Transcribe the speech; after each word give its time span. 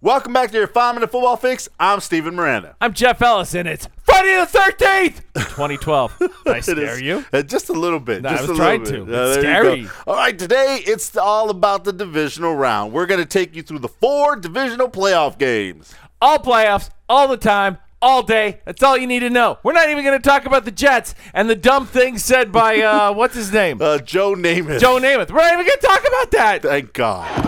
Welcome 0.00 0.32
back 0.32 0.52
to 0.52 0.56
your 0.56 0.68
five 0.68 0.94
minute 0.94 1.10
football 1.10 1.36
fix. 1.36 1.68
I'm 1.80 1.98
Steven 1.98 2.36
Miranda. 2.36 2.76
I'm 2.80 2.94
Jeff 2.94 3.20
Ellis, 3.20 3.52
and 3.56 3.66
it's 3.66 3.88
Friday 4.04 4.28
the 4.36 4.46
13th, 4.46 5.16
2012. 5.34 6.18
Did 6.20 6.30
I 6.46 6.60
scare 6.60 6.94
is- 6.94 7.00
you? 7.02 7.24
uh, 7.32 7.42
just 7.42 7.68
a 7.68 7.72
little 7.72 7.98
bit. 7.98 8.22
No, 8.22 8.28
I 8.28 8.32
just 8.36 8.48
was 8.48 8.58
a 8.58 8.62
trying 8.62 8.84
bit. 8.84 8.90
to. 8.90 9.02
Uh, 9.02 9.26
It's 9.32 9.42
there 9.42 9.74
you 9.74 9.86
go. 9.86 9.88
scary. 9.88 10.02
All 10.06 10.14
right, 10.14 10.38
today 10.38 10.78
it's 10.86 11.16
all 11.16 11.50
about 11.50 11.82
the 11.82 11.92
divisional 11.92 12.54
round. 12.54 12.92
We're 12.92 13.06
going 13.06 13.18
to 13.20 13.26
take 13.26 13.56
you 13.56 13.62
through 13.64 13.80
the 13.80 13.88
four 13.88 14.36
divisional 14.36 14.88
playoff 14.88 15.36
games. 15.36 15.92
All 16.22 16.38
playoffs, 16.38 16.90
all 17.08 17.26
the 17.26 17.36
time, 17.36 17.78
all 18.00 18.22
day. 18.22 18.60
That's 18.66 18.82
all 18.84 18.96
you 18.96 19.08
need 19.08 19.20
to 19.20 19.30
know. 19.30 19.58
We're 19.64 19.72
not 19.72 19.88
even 19.90 20.04
going 20.04 20.20
to 20.20 20.28
talk 20.28 20.46
about 20.46 20.64
the 20.64 20.70
Jets 20.70 21.16
and 21.34 21.50
the 21.50 21.56
dumb 21.56 21.86
things 21.88 22.24
said 22.24 22.52
by, 22.52 22.80
uh, 22.82 23.12
what's 23.14 23.34
his 23.34 23.52
name? 23.52 23.82
Uh, 23.82 23.98
Joe 23.98 24.36
Namath. 24.36 24.78
Joe 24.78 25.00
Namath. 25.00 25.30
We're 25.32 25.38
not 25.42 25.54
even 25.54 25.66
going 25.66 25.78
to 25.80 25.86
talk 25.86 26.00
about 26.06 26.30
that. 26.30 26.62
Thank 26.62 26.92
God. 26.92 27.46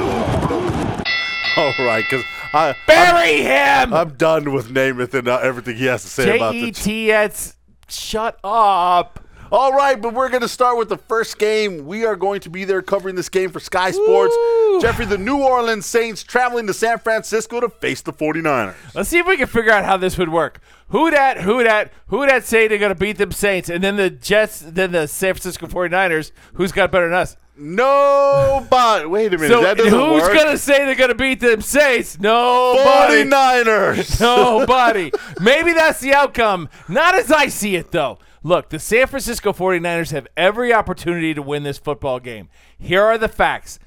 All 1.56 1.72
right, 1.84 2.04
because 2.08 2.24
I 2.52 2.74
Bury 2.86 3.42
him. 3.42 3.94
I'm 3.94 4.14
done 4.14 4.52
with 4.52 4.68
Namath 4.68 5.14
and 5.14 5.28
uh, 5.28 5.38
everything 5.38 5.76
he 5.76 5.86
has 5.86 6.02
to 6.02 6.08
say 6.08 6.36
about 6.36 6.52
J 6.52 6.58
E 6.58 6.64
the 6.66 6.72
T 6.72 7.12
S. 7.12 7.56
Shut 7.88 8.38
up. 8.44 9.24
All 9.52 9.72
right, 9.72 10.00
but 10.00 10.14
we're 10.14 10.28
going 10.28 10.42
to 10.42 10.48
start 10.48 10.78
with 10.78 10.88
the 10.88 10.96
first 10.96 11.36
game. 11.36 11.84
We 11.84 12.04
are 12.04 12.14
going 12.14 12.38
to 12.42 12.50
be 12.50 12.64
there 12.64 12.82
covering 12.82 13.16
this 13.16 13.28
game 13.28 13.50
for 13.50 13.58
Sky 13.58 13.90
Sports. 13.90 14.32
Woo. 14.36 14.80
Jeffrey, 14.80 15.06
the 15.06 15.18
New 15.18 15.42
Orleans 15.42 15.86
Saints 15.86 16.22
traveling 16.22 16.68
to 16.68 16.74
San 16.74 17.00
Francisco 17.00 17.58
to 17.58 17.68
face 17.68 18.00
the 18.00 18.12
49ers. 18.12 18.76
Let's 18.94 19.08
see 19.08 19.18
if 19.18 19.26
we 19.26 19.36
can 19.36 19.48
figure 19.48 19.72
out 19.72 19.84
how 19.84 19.96
this 19.96 20.16
would 20.18 20.28
work. 20.28 20.60
Who 20.90 21.10
dat, 21.10 21.40
who 21.40 21.64
dat, 21.64 21.92
who 22.06 22.24
dat 22.26 22.44
say 22.44 22.68
they're 22.68 22.78
going 22.78 22.94
to 22.94 22.98
beat 22.98 23.18
them 23.18 23.32
Saints, 23.32 23.68
and 23.68 23.82
then 23.82 23.96
the 23.96 24.10
Jets, 24.10 24.60
then 24.60 24.92
the 24.92 25.08
San 25.08 25.34
Francisco 25.34 25.66
49ers, 25.66 26.30
who's 26.54 26.70
got 26.70 26.92
better 26.92 27.08
than 27.08 27.18
us? 27.18 27.36
Nobody. 27.60 29.06
Wait 29.06 29.34
a 29.34 29.38
minute. 29.38 29.52
So 29.52 29.62
that 29.62 29.76
doesn't 29.76 29.92
who's 29.92 30.22
work. 30.22 30.34
gonna 30.34 30.56
say 30.56 30.84
they're 30.86 30.94
gonna 30.94 31.14
beat 31.14 31.40
them 31.40 31.60
Saints? 31.60 32.18
Nobody. 32.18 33.24
49ers. 33.24 34.20
Nobody. 34.20 35.12
Maybe 35.40 35.72
that's 35.74 36.00
the 36.00 36.14
outcome. 36.14 36.68
Not 36.88 37.14
as 37.14 37.30
I 37.30 37.48
see 37.48 37.76
it 37.76 37.90
though. 37.90 38.18
Look, 38.42 38.70
the 38.70 38.78
San 38.78 39.06
Francisco 39.06 39.52
49ers 39.52 40.12
have 40.12 40.26
every 40.36 40.72
opportunity 40.72 41.34
to 41.34 41.42
win 41.42 41.62
this 41.62 41.76
football 41.76 42.18
game. 42.18 42.48
Here 42.78 43.02
are 43.04 43.18
the 43.18 43.28
facts. 43.28 43.78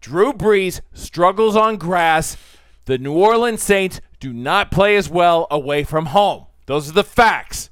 Drew 0.00 0.32
Brees 0.32 0.80
struggles 0.92 1.56
on 1.56 1.76
grass. 1.76 2.36
The 2.84 2.98
New 2.98 3.14
Orleans 3.14 3.62
Saints 3.62 4.00
do 4.20 4.32
not 4.32 4.70
play 4.70 4.96
as 4.96 5.10
well 5.10 5.48
away 5.50 5.82
from 5.82 6.06
home. 6.06 6.46
Those 6.66 6.88
are 6.88 6.92
the 6.92 7.02
facts. 7.02 7.70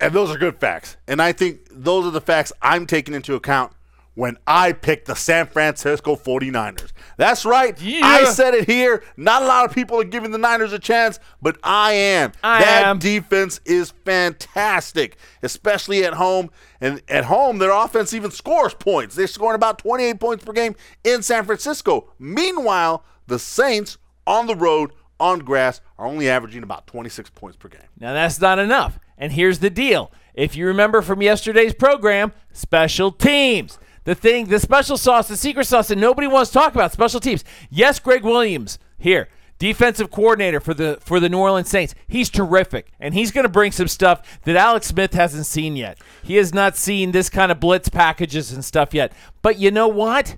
And 0.00 0.12
those 0.12 0.34
are 0.34 0.38
good 0.38 0.58
facts. 0.58 0.96
And 1.06 1.22
I 1.22 1.30
think 1.30 1.60
those 1.70 2.04
are 2.04 2.10
the 2.10 2.20
facts 2.20 2.52
I'm 2.60 2.86
taking 2.86 3.14
into 3.14 3.34
account 3.34 3.72
when 4.16 4.38
I 4.46 4.72
picked 4.72 5.06
the 5.06 5.14
San 5.14 5.46
Francisco 5.46 6.16
49ers. 6.16 6.90
That's 7.18 7.44
right. 7.44 7.80
Yeah. 7.80 8.00
I 8.02 8.24
said 8.24 8.54
it 8.54 8.66
here. 8.66 9.04
Not 9.16 9.42
a 9.42 9.46
lot 9.46 9.66
of 9.66 9.74
people 9.74 10.00
are 10.00 10.04
giving 10.04 10.32
the 10.32 10.38
Niners 10.38 10.72
a 10.72 10.78
chance, 10.78 11.20
but 11.40 11.58
I 11.62 11.92
am. 11.92 12.32
I 12.42 12.60
that 12.60 12.84
am. 12.86 12.98
defense 12.98 13.60
is 13.66 13.92
fantastic, 14.06 15.18
especially 15.42 16.02
at 16.04 16.14
home. 16.14 16.50
And 16.80 17.02
at 17.08 17.26
home, 17.26 17.58
their 17.58 17.70
offense 17.70 18.14
even 18.14 18.30
scores 18.30 18.72
points. 18.74 19.14
They're 19.14 19.26
scoring 19.26 19.54
about 19.54 19.78
28 19.78 20.18
points 20.18 20.44
per 20.44 20.52
game 20.52 20.74
in 21.04 21.22
San 21.22 21.44
Francisco. 21.44 22.12
Meanwhile, 22.18 23.04
the 23.26 23.38
Saints 23.38 23.98
on 24.26 24.46
the 24.46 24.56
road 24.56 24.92
on 25.20 25.40
grass 25.40 25.82
are 25.98 26.06
only 26.06 26.28
averaging 26.28 26.62
about 26.62 26.86
26 26.86 27.30
points 27.30 27.56
per 27.56 27.68
game. 27.68 27.80
Now 28.00 28.14
that's 28.14 28.40
not 28.40 28.58
enough. 28.58 28.98
And 29.18 29.32
here's 29.32 29.58
the 29.58 29.70
deal. 29.70 30.10
If 30.34 30.56
you 30.56 30.66
remember 30.66 31.00
from 31.02 31.22
yesterday's 31.22 31.74
program, 31.74 32.32
special 32.52 33.12
teams. 33.12 33.78
The 34.06 34.14
thing, 34.14 34.46
the 34.46 34.60
special 34.60 34.96
sauce, 34.96 35.26
the 35.26 35.36
secret 35.36 35.64
sauce 35.66 35.88
that 35.88 35.98
nobody 35.98 36.28
wants 36.28 36.52
to 36.52 36.54
talk 36.54 36.76
about, 36.76 36.92
special 36.92 37.18
teams. 37.18 37.42
Yes, 37.70 37.98
Gregg 37.98 38.22
Williams 38.22 38.78
here, 38.96 39.28
defensive 39.58 40.12
coordinator 40.12 40.60
for 40.60 40.74
the 40.74 40.98
for 41.00 41.18
the 41.18 41.28
New 41.28 41.38
Orleans 41.38 41.68
Saints. 41.68 41.92
He's 42.06 42.30
terrific, 42.30 42.92
and 43.00 43.14
he's 43.14 43.32
going 43.32 43.42
to 43.42 43.50
bring 43.50 43.72
some 43.72 43.88
stuff 43.88 44.40
that 44.44 44.54
Alex 44.54 44.86
Smith 44.86 45.12
hasn't 45.12 45.46
seen 45.46 45.74
yet. 45.74 45.98
He 46.22 46.36
has 46.36 46.54
not 46.54 46.76
seen 46.76 47.10
this 47.10 47.28
kind 47.28 47.50
of 47.50 47.58
blitz 47.58 47.88
packages 47.88 48.52
and 48.52 48.64
stuff 48.64 48.94
yet. 48.94 49.12
But 49.42 49.58
you 49.58 49.72
know 49.72 49.88
what? 49.88 50.36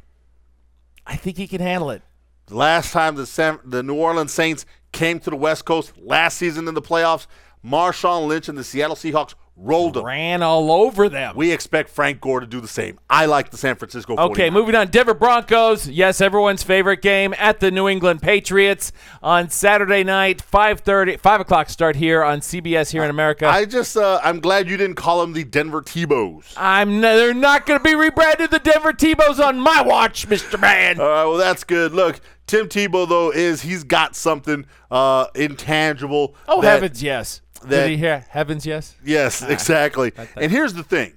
I 1.06 1.16
think 1.16 1.36
he 1.36 1.46
can 1.46 1.60
handle 1.60 1.90
it. 1.90 2.00
Last 2.48 2.92
time 2.92 3.16
the 3.16 3.26
San, 3.26 3.58
the 3.66 3.82
New 3.82 3.96
Orleans 3.96 4.32
Saints 4.32 4.64
came 4.92 5.20
to 5.20 5.28
the 5.28 5.36
West 5.36 5.66
Coast 5.66 5.92
last 5.98 6.38
season 6.38 6.68
in 6.68 6.74
the 6.74 6.80
playoffs, 6.80 7.26
Marshawn 7.62 8.26
Lynch 8.28 8.48
and 8.48 8.56
the 8.56 8.64
Seattle 8.64 8.96
Seahawks 8.96 9.34
rolled 9.58 9.94
them. 9.94 10.04
Ran 10.04 10.42
all 10.42 10.70
over 10.70 11.08
them. 11.08 11.34
We 11.36 11.52
expect 11.52 11.90
Frank 11.90 12.20
Gore 12.20 12.40
to 12.40 12.46
do 12.46 12.60
the 12.60 12.68
same. 12.68 12.98
I 13.10 13.26
like 13.26 13.50
the 13.50 13.56
San 13.56 13.76
Francisco 13.76 14.16
49ers. 14.16 14.30
Okay, 14.30 14.50
moving 14.50 14.74
on. 14.74 14.88
Denver 14.88 15.14
Broncos. 15.14 15.88
Yes, 15.88 16.20
everyone's 16.20 16.62
favorite 16.62 17.02
game 17.02 17.34
at 17.38 17.60
the 17.60 17.70
New 17.70 17.88
England 17.88 18.22
Patriots 18.22 18.92
on 19.22 19.50
Saturday 19.50 20.04
night, 20.04 20.42
5.30, 20.42 21.18
5 21.18 21.40
o'clock 21.40 21.68
start 21.68 21.96
here 21.96 22.22
on 22.22 22.40
CBS 22.40 22.90
here 22.90 23.04
in 23.04 23.10
America. 23.10 23.46
I 23.46 23.64
just, 23.64 23.96
uh, 23.96 24.20
I'm 24.22 24.40
glad 24.40 24.68
you 24.68 24.76
didn't 24.76 24.96
call 24.96 25.20
them 25.20 25.32
the 25.32 25.44
Denver 25.44 25.82
T-Bows. 25.82 26.54
I'm 26.56 27.00
they're 27.00 27.34
not 27.34 27.66
going 27.66 27.80
to 27.80 27.84
be 27.84 27.94
rebranded 27.94 28.50
the 28.50 28.58
Denver 28.58 28.92
T-Bows 28.92 29.40
on 29.40 29.60
my 29.60 29.82
watch, 29.82 30.28
Mr. 30.28 30.60
Man. 30.60 31.00
All 31.00 31.08
right, 31.08 31.24
well, 31.24 31.36
that's 31.36 31.64
good. 31.64 31.92
Look, 31.92 32.20
Tim 32.48 32.66
Tebow, 32.66 33.06
though, 33.06 33.30
is 33.30 33.62
he's 33.62 33.84
got 33.84 34.16
something 34.16 34.66
uh, 34.90 35.26
intangible. 35.34 36.34
oh, 36.48 36.62
heavens, 36.62 37.02
yes. 37.02 37.42
That- 37.62 37.68
Did 37.68 37.90
he 37.90 37.96
hear? 37.96 38.24
Heavens, 38.30 38.66
yes. 38.66 38.94
Yes, 39.04 39.42
ah. 39.42 39.48
exactly. 39.48 40.12
And 40.36 40.50
here's 40.50 40.74
the 40.74 40.82
thing. 40.82 41.14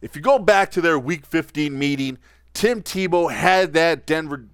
If 0.00 0.16
you 0.16 0.22
go 0.22 0.38
back 0.38 0.70
to 0.72 0.80
their 0.80 0.98
week 0.98 1.24
15 1.26 1.78
meeting, 1.78 2.18
Tim 2.54 2.82
Tebow 2.82 3.30
had 3.32 3.72
that 3.74 4.04
Denver 4.06 4.46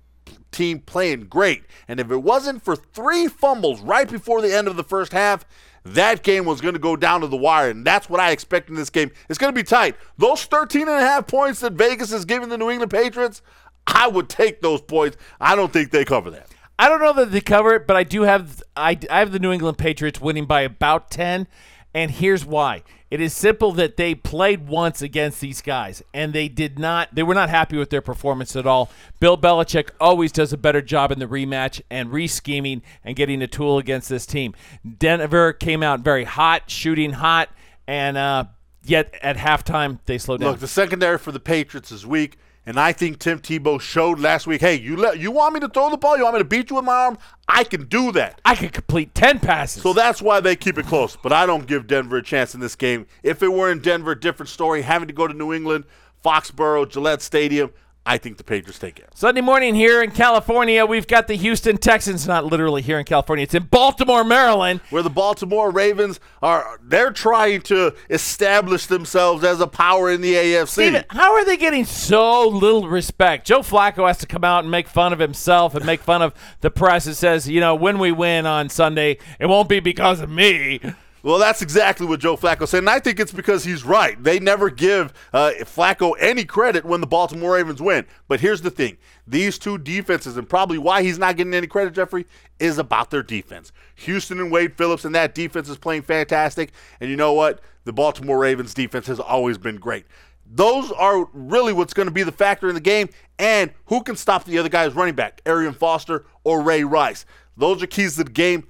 team 0.53 0.81
playing 0.81 1.25
great. 1.25 1.65
And 1.89 2.01
if 2.01 2.11
it 2.11 2.19
wasn't 2.19 2.63
for 2.63 2.77
three 2.77 3.29
fumbles 3.29 3.81
right 3.81 4.09
before 4.09 4.43
the 4.43 4.55
end 4.55 4.69
of 4.69 4.77
the 4.77 4.85
first 4.85 5.13
half, 5.13 5.45
that 5.85 6.23
game 6.23 6.45
was 6.45 6.61
going 6.61 6.75
to 6.75 6.81
go 6.81 6.97
down 6.97 7.21
to 7.23 7.27
the 7.27 7.37
wire. 7.37 7.71
And 7.71 7.85
that's 7.85 8.11
what 8.11 8.21
I 8.21 8.31
expect 8.31 8.69
in 8.69 8.75
this 8.75 8.91
game. 8.91 9.11
It's 9.29 9.39
going 9.39 9.53
to 9.53 9.59
be 9.59 9.63
tight. 9.65 9.97
Those 10.19 10.45
13 10.45 10.83
and 10.83 10.91
a 10.91 11.01
half 11.01 11.27
points 11.27 11.61
that 11.61 11.73
Vegas 11.75 12.13
is 12.13 12.25
giving 12.25 12.49
the 12.49 12.59
New 12.59 12.71
England 12.71 12.91
Patriots, 12.91 13.43
I 13.87 14.07
would 14.09 14.29
take 14.29 14.61
those 14.61 14.83
points. 14.83 15.17
I 15.41 15.57
don't 15.57 15.73
think 15.73 15.91
they 15.91 16.05
cover 16.05 16.31
that. 16.31 16.49
I 16.79 16.89
don't 16.89 17.01
know 17.01 17.13
that 17.15 17.33
they 17.33 17.41
cover 17.41 17.75
it, 17.75 17.87
but 17.87 17.97
I 17.97 18.05
do 18.05 18.23
have 18.23 18.63
I, 18.77 18.99
I 19.11 19.19
have 19.19 19.33
the 19.33 19.39
New 19.39 19.53
England 19.53 19.79
Patriots 19.79 20.21
winning 20.21 20.47
by 20.47 20.61
about 20.61 21.11
10, 21.11 21.49
and 21.93 22.11
here's 22.11 22.45
why. 22.45 22.83
It 23.11 23.21
is 23.23 23.33
simple 23.33 23.73
that 23.73 23.97
they 23.97 24.15
played 24.15 24.69
once 24.69 25.01
against 25.01 25.41
these 25.41 25.63
guys 25.63 26.03
and 26.13 26.35
they 26.35 26.47
did 26.47 26.79
not 26.79 27.15
they 27.15 27.23
were 27.23 27.35
not 27.35 27.49
happy 27.49 27.79
with 27.79 27.89
their 27.89 28.03
performance 28.03 28.55
at 28.55 28.67
all. 28.67 28.91
Bill 29.19 29.39
Belichick 29.39 29.91
always 29.99 30.31
does 30.31 30.53
a 30.53 30.59
better 30.59 30.83
job 30.83 31.11
in 31.11 31.19
the 31.19 31.27
rematch 31.27 31.81
and 31.91 32.13
re-scheming 32.13 32.83
and 33.03 33.17
getting 33.17 33.41
a 33.41 33.47
tool 33.47 33.79
against 33.79 34.11
this 34.11 34.27
team. 34.27 34.55
Denver 34.99 35.55
came 35.55 35.83
out 35.83 36.01
very 36.01 36.25
hot, 36.25 36.71
shooting 36.71 37.13
hot, 37.13 37.49
and 37.87 38.19
uh, 38.19 38.45
yet 38.85 39.15
at 39.23 39.39
halftime 39.39 40.01
they 40.05 40.19
slowed 40.19 40.41
down. 40.41 40.51
Look, 40.51 40.61
the 40.61 40.69
secondary 40.69 41.17
for 41.17 41.33
the 41.33 41.41
Patriots 41.41 41.91
is 41.91 42.07
weak, 42.07 42.37
and 42.69 42.79
I 42.79 42.93
think 42.93 43.19
Tim 43.19 43.39
Tebow 43.39 43.81
showed 43.81 44.21
last 44.21 44.47
week. 44.47 44.61
Hey, 44.61 44.75
you 44.75 44.95
let 44.95 45.19
you 45.19 45.31
want 45.31 45.55
me 45.55 45.61
to 45.61 45.71
throw 45.71 45.89
the 45.89 45.97
ball? 45.97 46.19
You 46.19 46.25
want 46.25 46.35
me 46.35 46.41
to 46.41 46.45
beat 46.45 46.69
you 46.69 46.77
with 46.77 46.85
my 46.85 46.93
arm? 46.93 47.19
I 47.49 47.65
can 47.65 47.87
do 47.87 48.13
that. 48.13 48.43
I 48.45 48.57
can 48.57 48.69
complete 48.69 49.15
10 49.15 49.41
passes. 49.41 49.83
So 49.83 49.95
that's 49.95 50.21
why 50.21 50.41
they 50.41 50.55
keep 50.55 50.77
it 50.77 50.85
close. 50.85 51.17
But 51.17 51.33
I 51.33 51.47
don't 51.47 51.67
give 51.67 51.87
Denver 51.87 52.19
a 52.19 52.23
chance 52.23 52.55
in 52.55 52.61
this 52.61 52.77
game. 52.77 53.07
If 53.23 53.43
it 53.43 53.49
were 53.49 53.73
in 53.73 53.81
Denver, 53.81 54.15
different 54.15 54.51
story. 54.51 54.83
Having 54.83 55.09
to 55.09 55.15
go 55.15 55.27
to 55.27 55.33
New 55.33 55.55
England, 55.55 55.87
Foxborough, 56.23 56.91
Gillette 56.91 57.23
Stadium, 57.23 57.71
I 58.09 58.17
think 58.17 58.39
the 58.39 58.45
Patriots 58.45 58.79
take 58.79 58.99
it. 58.99 59.11
Sunday 59.15 59.43
morning 59.43 59.75
here 59.75 60.03
in 60.03 60.13
California, 60.13 60.87
we've 60.87 61.07
got 61.07 61.29
the 61.29 61.35
Houston 61.35 61.77
Texans, 61.77 62.27
not 62.27 62.47
literally 62.47 62.81
here 62.81 62.99
in 62.99 63.05
California, 63.05 63.43
it's 63.43 63.53
in 63.53 63.65
Baltimore, 63.65 64.25
Maryland. 64.25 64.81
Where 64.89 65.03
the 65.03 65.11
Baltimore 65.11 65.71
Ravens 65.71 66.19
are, 66.41 66.81
they're 66.83 67.13
trying 67.13 67.61
to 67.63 67.95
establish 68.09 68.87
themselves 68.87 69.45
as 69.45 69.61
a 69.61 69.67
power 69.67 70.11
in 70.11 70.23
the 70.23 70.33
AFC. 70.33 70.69
Steven, 70.69 71.05
how 71.11 71.35
are 71.35 71.45
they 71.45 71.59
getting 71.59 71.85
so 71.85 72.49
little 72.49 72.89
respect? 72.89 73.47
Joe 73.47 73.61
Flacco 73.61 74.07
has 74.07 74.17
to 74.19 74.27
come 74.27 74.43
out 74.43 74.65
and 74.65 74.71
make 74.71 74.89
fun 74.89 75.13
of 75.13 75.19
himself 75.19 75.75
and 75.75 75.85
make 75.85 76.01
fun 76.01 76.23
of 76.23 76.33
the 76.63 76.71
press 76.71 77.05
that 77.05 77.17
says, 77.17 77.47
you 77.47 77.61
know, 77.61 77.75
when 77.75 77.99
we 77.99 78.11
win 78.11 78.47
on 78.47 78.71
Sunday, 78.71 79.19
it 79.39 79.47
won't 79.47 79.69
be 79.69 79.81
because 79.81 80.23
of 80.23 80.31
me. 80.31 80.81
Well, 81.23 81.39
that's 81.39 81.63
exactly 81.63 82.07
what 82.07 82.21
Joe 82.21 82.37
Flacco 82.37 82.67
said, 82.67 82.79
and 82.79 82.91
I 82.91 83.01
think 83.01 83.19
it's 83.19 83.33
because 83.33 83.65
he's 83.65 83.85
right. 83.85 84.23
They 84.23 84.39
never 84.39 84.71
give 84.71 85.13
uh, 85.33 85.53
Flacco 85.61 86.15
any 86.21 86.45
credit 86.45 86.85
when 86.85 87.01
the 87.01 87.07
Baltimore 87.07 87.55
Ravens 87.55 87.83
win. 87.83 88.07
But 88.29 88.41
here's 88.41 88.63
the 88.63 88.71
thing: 88.71 88.99
these 89.27 89.59
two 89.59 89.79
defenses, 89.79 90.37
and 90.37 90.49
probably 90.49 90.79
why 90.79 91.03
he's 91.03 91.19
not 91.19 91.37
getting 91.37 91.55
any 91.55 91.67
credit, 91.67 91.95
Jeffrey, 91.95 92.27
is 92.61 92.79
about 92.79 93.11
their 93.11 93.23
defense. 93.23 93.73
Houston 93.97 94.39
and 94.39 94.53
Wade 94.53 94.77
Phillips 94.77 95.05
and 95.05 95.15
that 95.15 95.35
defense 95.35 95.69
is 95.69 95.77
playing 95.77 96.03
fantastic. 96.03 96.73
And 97.01 97.11
you 97.11 97.17
know 97.17 97.33
what? 97.33 97.61
The 97.85 97.93
Baltimore 97.93 98.39
Ravens 98.39 98.75
defense 98.75 99.07
has 99.09 99.19
always 99.19 99.59
been 99.59 99.77
great. 99.77 100.07
Those 100.51 100.91
are 100.93 101.29
really 101.33 101.73
what's 101.73 101.95
going 101.95 102.09
to 102.09 102.15
be 102.15 102.23
the 102.23 102.33
factor 102.33 102.69
in 102.69 102.75
the 102.75 102.81
game, 102.81 103.09
and 103.39 103.73
who 103.87 104.03
can 104.03 104.17
stop 104.17 104.45
the 104.45 104.59
other 104.59 104.69
guy's 104.69 104.95
running 104.95 105.15
back, 105.15 105.43
Arian 105.45 105.75
Foster 105.75 106.25
or 106.45 106.63
Ray 106.63 106.85
Rice. 106.85 107.27
Those 107.57 107.83
are 107.83 107.87
keys 107.87 108.17
to 108.17 108.25
the 108.25 108.31
game. 108.31 108.69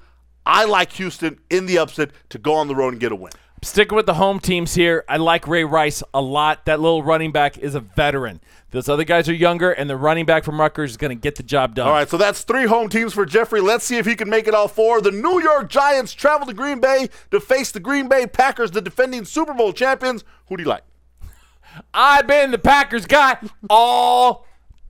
I 0.49 0.65
like 0.65 0.93
Houston 0.93 1.39
in 1.51 1.67
the 1.67 1.79
upset 1.79 2.11
to 2.31 2.39
go 2.39 2.55
on 2.55 2.69
the 2.69 2.75
road 2.75 2.95
and 2.95 3.01
get 3.01 3.13
a 3.13 3.15
win. 3.15 3.33
Sticking 3.63 3.97
with 3.97 4.07
the 4.07 4.15
home 4.15 4.41
teams 4.41 4.75
here, 4.75 5.05
I 5.09 5.19
like 5.19 5.47
Ray 5.47 5.65
Rice 5.65 6.03
a 6.15 6.23
lot. 6.23 6.65
That 6.65 6.81
little 6.81 7.03
running 7.03 7.33
back 7.33 7.59
is 7.59 7.75
a 7.75 7.81
veteran. 7.81 8.41
Those 8.71 8.89
other 8.89 9.05
guys 9.05 9.29
are 9.29 9.35
younger, 9.35 9.73
and 9.73 9.91
the 9.91 9.97
running 9.97 10.25
back 10.27 10.45
from 10.45 10.61
Rutgers 10.61 10.93
is 10.93 10.97
going 10.97 11.11
to 11.11 11.21
get 11.21 11.35
the 11.35 11.43
job 11.43 11.75
done. 11.75 11.89
All 11.89 11.93
right, 11.93 12.09
so 12.09 12.17
that's 12.17 12.45
three 12.45 12.67
home 12.67 12.89
teams 12.89 13.13
for 13.13 13.27
Jeffrey. 13.27 13.61
Let's 13.61 13.85
see 13.85 13.99
if 13.99 14.07
he 14.07 14.15
can 14.15 14.31
make 14.31 14.47
it 14.49 14.55
all 14.55 14.69
four. 14.69 15.01
The 15.01 15.11
New 15.11 15.43
York 15.43 15.69
Giants 15.69 16.15
travel 16.15 16.47
to 16.47 16.55
Green 16.55 16.81
Bay 16.81 17.11
to 17.31 17.41
face 17.41 17.71
the 17.71 17.81
Green 17.81 18.09
Bay 18.09 18.27
Packers, 18.27 18.71
the 18.71 18.81
defending 18.81 19.27
Super 19.27 19.53
Bowl 19.53 19.73
champions. 19.75 20.25
Who 20.47 20.57
do 20.57 20.63
you 20.63 20.69
like? 20.69 20.85
I've 21.93 22.27
been 22.27 22.53
the 22.53 22.59
Packers 22.59 23.07
guy 23.07 23.39
all 23.69 24.47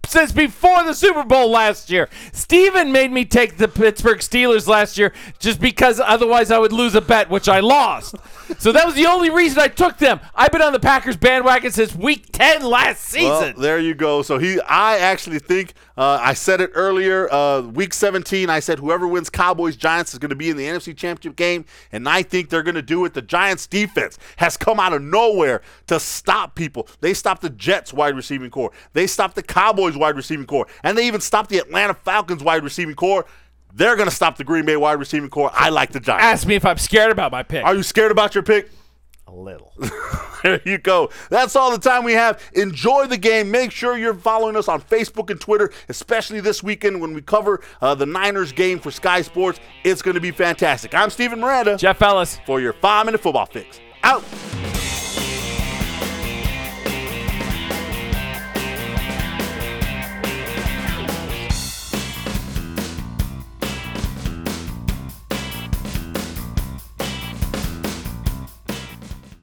since 0.09 0.33
before 0.33 0.85
the 0.85 0.95
Super 0.95 1.25
Bowl 1.25 1.51
last 1.51 1.91
year. 1.91 2.09
Steven 2.33 2.91
made 2.93 3.13
me 3.13 3.25
take 3.25 3.57
the 3.57 3.69
Pittsburgh 3.69 4.19
Steelers 4.19 4.67
last 4.67 4.99
year 4.99 5.13
just 5.39 5.61
because 5.61 6.01
otherwise 6.01 6.51
I 6.51 6.59
would 6.59 6.73
lose 6.73 6.95
a 6.95 7.01
bet, 7.01 7.31
which 7.31 7.49
I 7.49 7.61
lost. 7.61 8.17
so 8.59 8.73
that 8.73 8.87
was 8.87 8.95
the 8.95 9.07
only 9.07 9.31
reason 9.31 9.59
I 9.59 9.69
took 9.69 9.99
them. 9.99 10.21
I've 10.35 10.51
been 10.51 10.63
on 10.63 10.73
the 10.73 10.81
Packers 10.81 11.17
bandwagon 11.17 11.71
since 11.71 11.95
week 11.95 12.27
10 12.33 12.63
last 12.63 13.05
season. 13.05 13.29
Well, 13.29 13.55
there 13.55 13.79
you 13.79 13.95
go. 13.95 14.23
So 14.23 14.39
he, 14.39 14.61
I 14.63 14.99
actually 14.99 15.39
think 15.39 15.75
uh, 15.99 16.19
I 16.23 16.35
said 16.35 16.61
it 16.61 16.71
earlier. 16.75 17.31
Uh, 17.33 17.63
week 17.63 17.93
17, 17.93 18.49
I 18.49 18.61
said 18.61 18.79
whoever 18.79 19.07
wins 19.07 19.29
Cowboys 19.29 19.77
Giants 19.77 20.13
is 20.13 20.19
going 20.19 20.31
to 20.31 20.37
be 20.37 20.49
in 20.49 20.57
the 20.57 20.65
NFC 20.65 20.97
Championship 20.97 21.37
game, 21.37 21.65
and 21.91 22.09
I 22.09 22.23
think 22.23 22.49
they're 22.49 22.63
going 22.63 22.77
to 22.77 22.83
do 22.83 23.05
it. 23.05 23.15
The 23.15 23.23
Giants 23.23 23.67
defense 23.67 24.17
has 24.37 24.57
come 24.57 24.79
out 24.81 24.93
of 24.93 25.03
nowhere 25.03 25.61
to 25.89 25.99
stop 25.99 26.55
people. 26.55 26.89
They 27.01 27.15
stopped 27.15 27.43
the 27.43 27.51
Jets 27.51 27.93
wide 27.93 28.15
receiving 28.15 28.51
corps. 28.51 28.71
They 28.93 29.07
stopped 29.07 29.35
the 29.35 29.43
Cowboys 29.43 29.97
wide 29.99 30.17
receiving 30.17 30.47
corps, 30.47 30.67
and 30.83 30.97
they 30.97 31.07
even 31.07 31.21
stopped 31.21 31.51
the 31.51 31.59
Atlanta 31.59 31.95
Falcons 31.95 32.43
wide 32.43 32.65
receiving 32.65 32.95
corps. 32.95 33.27
They're 33.75 33.97
going 33.97 34.09
to 34.09 34.15
stop 34.15 34.39
the 34.39 34.45
Green 34.45 34.65
Bay 34.65 34.77
wide 34.77 34.99
receiving 34.99 35.29
corps. 35.29 35.51
I 35.53 35.69
like 35.69 35.93
the 35.93 36.01
Giants. 36.01 36.25
Ask 36.25 36.47
me 36.47 36.55
if 36.55 36.65
I'm 36.65 36.79
scared 36.79 37.13
about 37.13 37.33
my 37.33 37.43
pick. 37.43 37.65
Are 37.65 37.75
you 37.75 37.83
scared 37.83 38.11
about 38.11 38.35
your 38.35 38.43
pick? 38.43 38.71
a 39.29 39.35
little. 39.35 39.73
there 40.43 40.61
you 40.65 40.79
go. 40.79 41.11
That's 41.31 41.55
all 41.55 41.71
the 41.71 41.79
time 41.79 42.05
we 42.05 42.15
have. 42.15 42.43
Enjoy 42.55 43.07
the 43.07 43.17
game. 43.17 43.51
Make 43.51 43.71
sure 43.71 43.97
you're 43.97 44.15
following 44.15 44.57
us 44.57 44.69
on 44.69 44.81
Facebook 44.81 45.31
and 45.31 45.41
Twitter, 45.41 45.71
especially 45.89 46.41
this 46.41 46.63
weekend 46.63 47.01
when 47.01 47.15
we 47.15 47.23
cover 47.23 47.61
uh, 47.81 47.95
the 47.95 48.07
Niners 48.07 48.53
game 48.53 48.79
for 48.81 48.91
Sky 48.91 49.23
Sports. 49.23 49.61
It's 49.85 50.03
going 50.03 50.15
to 50.15 50.21
be 50.21 50.31
fantastic. 50.31 50.95
I'm 50.95 51.11
Steven 51.11 51.41
Miranda. 51.41 51.77
Jeff 51.77 52.01
Ellis. 52.03 52.41
For 52.47 52.61
your 52.61 52.73
five 52.73 53.07
minute 53.07 53.21
football 53.21 53.47
fix. 53.47 53.81
Out. 54.03 54.25